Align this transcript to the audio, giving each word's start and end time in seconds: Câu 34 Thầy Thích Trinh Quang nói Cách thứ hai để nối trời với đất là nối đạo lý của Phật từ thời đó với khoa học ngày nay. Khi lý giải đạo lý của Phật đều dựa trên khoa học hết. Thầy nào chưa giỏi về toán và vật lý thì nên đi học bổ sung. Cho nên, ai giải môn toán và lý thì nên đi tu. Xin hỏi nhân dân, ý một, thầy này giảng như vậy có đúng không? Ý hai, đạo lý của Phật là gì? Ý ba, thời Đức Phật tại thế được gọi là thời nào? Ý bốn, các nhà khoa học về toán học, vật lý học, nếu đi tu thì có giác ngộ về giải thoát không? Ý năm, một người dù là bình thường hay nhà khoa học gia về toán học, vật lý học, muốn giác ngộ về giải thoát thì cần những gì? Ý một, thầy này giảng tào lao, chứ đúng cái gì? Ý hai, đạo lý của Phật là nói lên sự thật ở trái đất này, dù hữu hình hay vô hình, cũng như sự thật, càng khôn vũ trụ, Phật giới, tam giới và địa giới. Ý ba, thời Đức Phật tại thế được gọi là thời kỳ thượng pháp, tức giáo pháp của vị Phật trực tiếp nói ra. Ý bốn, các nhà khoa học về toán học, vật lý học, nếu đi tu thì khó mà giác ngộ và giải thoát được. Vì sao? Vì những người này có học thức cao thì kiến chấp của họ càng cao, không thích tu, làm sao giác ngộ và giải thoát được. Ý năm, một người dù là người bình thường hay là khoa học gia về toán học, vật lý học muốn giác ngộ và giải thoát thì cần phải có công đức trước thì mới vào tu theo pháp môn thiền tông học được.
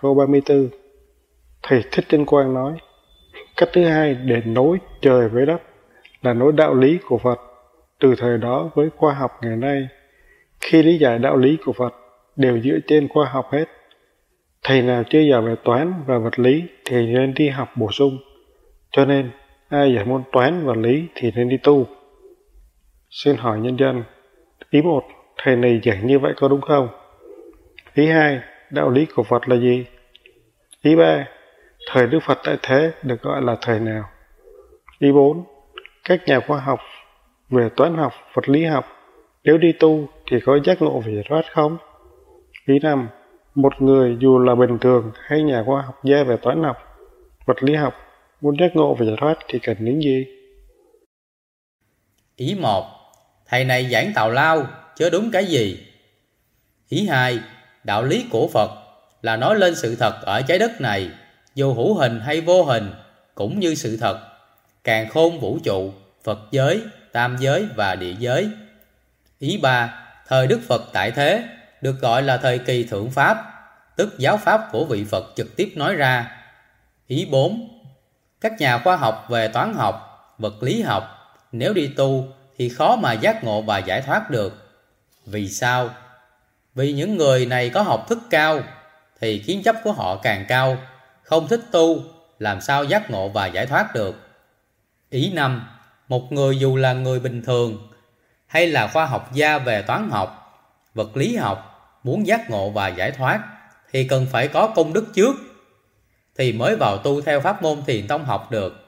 Câu 0.00 0.14
34 0.14 0.68
Thầy 1.62 1.84
Thích 1.92 2.04
Trinh 2.08 2.26
Quang 2.26 2.54
nói 2.54 2.78
Cách 3.56 3.68
thứ 3.72 3.84
hai 3.84 4.14
để 4.14 4.42
nối 4.44 4.78
trời 5.00 5.28
với 5.28 5.46
đất 5.46 5.62
là 6.22 6.32
nối 6.34 6.52
đạo 6.52 6.74
lý 6.74 6.98
của 7.08 7.18
Phật 7.18 7.40
từ 8.00 8.14
thời 8.18 8.38
đó 8.38 8.70
với 8.74 8.90
khoa 8.96 9.14
học 9.14 9.30
ngày 9.42 9.56
nay. 9.56 9.88
Khi 10.60 10.82
lý 10.82 10.98
giải 10.98 11.18
đạo 11.18 11.36
lý 11.36 11.56
của 11.64 11.72
Phật 11.72 11.94
đều 12.36 12.60
dựa 12.60 12.78
trên 12.86 13.08
khoa 13.08 13.28
học 13.28 13.48
hết. 13.52 13.64
Thầy 14.62 14.82
nào 14.82 15.02
chưa 15.10 15.20
giỏi 15.20 15.42
về 15.42 15.54
toán 15.64 15.92
và 16.06 16.18
vật 16.18 16.38
lý 16.38 16.64
thì 16.84 17.06
nên 17.06 17.34
đi 17.34 17.48
học 17.48 17.68
bổ 17.76 17.92
sung. 17.92 18.18
Cho 18.90 19.04
nên, 19.04 19.30
ai 19.68 19.94
giải 19.94 20.04
môn 20.04 20.22
toán 20.32 20.66
và 20.66 20.74
lý 20.74 21.06
thì 21.14 21.30
nên 21.36 21.48
đi 21.48 21.56
tu. 21.62 21.86
Xin 23.10 23.36
hỏi 23.36 23.58
nhân 23.58 23.76
dân, 23.78 24.02
ý 24.70 24.82
một, 24.82 25.04
thầy 25.36 25.56
này 25.56 25.80
giảng 25.84 26.06
như 26.06 26.18
vậy 26.18 26.32
có 26.36 26.48
đúng 26.48 26.60
không? 26.60 26.88
Ý 27.94 28.06
hai, 28.06 28.40
đạo 28.70 28.90
lý 28.90 29.06
của 29.06 29.22
Phật 29.22 29.48
là 29.48 29.56
gì? 29.56 29.86
Ý 30.82 30.96
ba, 30.96 31.28
thời 31.86 32.06
Đức 32.06 32.18
Phật 32.22 32.38
tại 32.44 32.56
thế 32.62 32.92
được 33.02 33.22
gọi 33.22 33.42
là 33.42 33.56
thời 33.60 33.80
nào? 33.80 34.04
Ý 34.98 35.12
bốn, 35.12 35.44
các 36.04 36.20
nhà 36.26 36.40
khoa 36.40 36.60
học 36.60 36.80
về 37.50 37.68
toán 37.76 37.96
học, 37.96 38.12
vật 38.34 38.48
lý 38.48 38.64
học, 38.64 38.86
nếu 39.44 39.58
đi 39.58 39.72
tu 39.72 40.08
thì 40.30 40.36
có 40.40 40.58
giác 40.64 40.82
ngộ 40.82 41.00
về 41.00 41.14
giải 41.14 41.24
thoát 41.28 41.42
không? 41.52 41.78
Ý 42.66 42.78
năm, 42.82 43.08
một 43.54 43.82
người 43.82 44.16
dù 44.20 44.38
là 44.38 44.54
bình 44.54 44.78
thường 44.78 45.12
hay 45.14 45.42
nhà 45.42 45.62
khoa 45.66 45.82
học 45.82 46.00
gia 46.04 46.24
về 46.24 46.36
toán 46.42 46.62
học, 46.62 46.76
vật 47.46 47.62
lý 47.62 47.74
học, 47.74 47.94
muốn 48.40 48.56
giác 48.60 48.76
ngộ 48.76 48.94
về 48.94 49.06
giải 49.06 49.16
thoát 49.20 49.38
thì 49.48 49.58
cần 49.58 49.76
những 49.80 50.02
gì? 50.02 50.26
Ý 52.36 52.56
một, 52.60 52.84
thầy 53.46 53.64
này 53.64 53.84
giảng 53.84 54.12
tào 54.14 54.30
lao, 54.30 54.66
chứ 54.96 55.10
đúng 55.10 55.30
cái 55.32 55.44
gì? 55.44 55.86
Ý 56.88 57.06
hai, 57.06 57.38
đạo 57.86 58.02
lý 58.02 58.26
của 58.30 58.48
Phật 58.52 58.70
là 59.22 59.36
nói 59.36 59.56
lên 59.56 59.74
sự 59.74 59.96
thật 59.96 60.22
ở 60.22 60.42
trái 60.42 60.58
đất 60.58 60.80
này, 60.80 61.10
dù 61.54 61.74
hữu 61.74 61.94
hình 61.94 62.20
hay 62.20 62.40
vô 62.40 62.64
hình, 62.64 62.94
cũng 63.34 63.60
như 63.60 63.74
sự 63.74 63.96
thật, 63.96 64.18
càng 64.84 65.08
khôn 65.08 65.40
vũ 65.40 65.58
trụ, 65.64 65.92
Phật 66.24 66.38
giới, 66.50 66.82
tam 67.12 67.36
giới 67.40 67.66
và 67.76 67.94
địa 67.94 68.14
giới. 68.18 68.48
Ý 69.38 69.58
ba, 69.62 70.04
thời 70.28 70.46
Đức 70.46 70.60
Phật 70.68 70.82
tại 70.92 71.10
thế 71.10 71.44
được 71.80 72.00
gọi 72.00 72.22
là 72.22 72.36
thời 72.36 72.58
kỳ 72.58 72.84
thượng 72.84 73.10
pháp, 73.10 73.38
tức 73.96 74.14
giáo 74.18 74.36
pháp 74.36 74.68
của 74.72 74.84
vị 74.84 75.04
Phật 75.04 75.24
trực 75.36 75.56
tiếp 75.56 75.72
nói 75.76 75.94
ra. 75.94 76.30
Ý 77.06 77.26
bốn, 77.30 77.68
các 78.40 78.60
nhà 78.60 78.78
khoa 78.78 78.96
học 78.96 79.26
về 79.28 79.48
toán 79.48 79.74
học, 79.74 80.34
vật 80.38 80.62
lý 80.62 80.82
học, 80.82 81.04
nếu 81.52 81.72
đi 81.74 81.86
tu 81.86 82.28
thì 82.58 82.68
khó 82.68 82.96
mà 82.96 83.12
giác 83.12 83.44
ngộ 83.44 83.62
và 83.62 83.78
giải 83.78 84.02
thoát 84.02 84.30
được. 84.30 84.72
Vì 85.26 85.48
sao? 85.48 85.90
Vì 86.76 86.92
những 86.92 87.16
người 87.16 87.46
này 87.46 87.70
có 87.70 87.82
học 87.82 88.06
thức 88.08 88.18
cao 88.30 88.60
thì 89.20 89.38
kiến 89.38 89.62
chấp 89.62 89.76
của 89.84 89.92
họ 89.92 90.16
càng 90.22 90.44
cao, 90.48 90.78
không 91.22 91.48
thích 91.48 91.60
tu, 91.70 92.00
làm 92.38 92.60
sao 92.60 92.84
giác 92.84 93.10
ngộ 93.10 93.28
và 93.28 93.46
giải 93.46 93.66
thoát 93.66 93.94
được. 93.94 94.16
Ý 95.10 95.32
năm, 95.32 95.68
một 96.08 96.32
người 96.32 96.58
dù 96.58 96.76
là 96.76 96.92
người 96.92 97.20
bình 97.20 97.42
thường 97.42 97.92
hay 98.46 98.66
là 98.66 98.86
khoa 98.86 99.06
học 99.06 99.30
gia 99.34 99.58
về 99.58 99.82
toán 99.82 100.10
học, 100.10 100.60
vật 100.94 101.16
lý 101.16 101.36
học 101.36 101.72
muốn 102.02 102.26
giác 102.26 102.50
ngộ 102.50 102.70
và 102.70 102.88
giải 102.88 103.10
thoát 103.10 103.40
thì 103.92 104.08
cần 104.08 104.26
phải 104.32 104.48
có 104.48 104.66
công 104.66 104.92
đức 104.92 105.06
trước 105.14 105.36
thì 106.38 106.52
mới 106.52 106.76
vào 106.76 106.98
tu 106.98 107.20
theo 107.20 107.40
pháp 107.40 107.62
môn 107.62 107.82
thiền 107.86 108.06
tông 108.06 108.24
học 108.24 108.50
được. 108.50 108.85